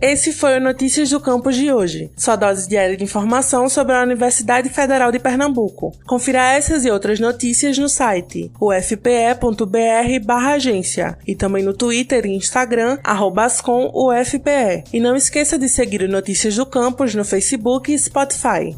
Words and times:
Esse 0.00 0.32
foi 0.32 0.56
o 0.56 0.60
Notícias 0.60 1.10
do 1.10 1.18
Campus 1.18 1.56
de 1.56 1.72
hoje, 1.72 2.08
sua 2.16 2.36
dose 2.36 2.68
diária 2.68 2.96
de 2.96 3.02
informação 3.02 3.68
sobre 3.68 3.96
a 3.96 4.02
Universidade 4.02 4.68
Federal 4.68 5.10
de 5.10 5.18
Pernambuco. 5.18 5.92
Confira 6.06 6.52
essas 6.52 6.84
e 6.84 6.90
outras 6.90 7.18
notícias 7.18 7.76
no 7.78 7.88
site 7.88 8.52
ufpe.br/agência 8.60 11.18
e 11.26 11.34
também 11.34 11.64
no 11.64 11.74
Twitter 11.74 12.26
e 12.26 12.36
Instagram 12.36 12.98
@ascomufpe. 13.02 14.84
E 14.92 15.00
não 15.00 15.16
esqueça 15.16 15.58
de 15.58 15.68
seguir 15.68 16.02
o 16.02 16.08
Notícias 16.08 16.54
do 16.54 16.64
Campus 16.64 17.16
no 17.16 17.24
Facebook 17.24 17.92
e 17.92 17.98
Spotify. 17.98 18.76